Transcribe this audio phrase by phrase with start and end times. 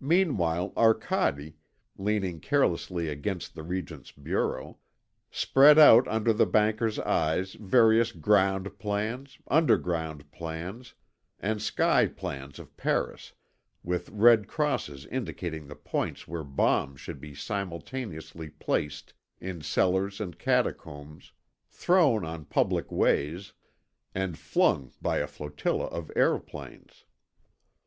[0.00, 1.52] Meanwhile Arcade,
[1.98, 4.78] leaning carelessly against the Regent's bureau,
[5.30, 10.94] spread out under the Banker's eyes various ground plans, underground plans,
[11.40, 13.34] and sky plans of Paris
[13.82, 20.38] with red crosses indicating the points where bombs should be simultaneously placed in cellars and
[20.38, 21.32] catacombs,
[21.68, 23.52] thrown on public ways,
[24.14, 27.04] and flung by a flotilla of aeroplanes.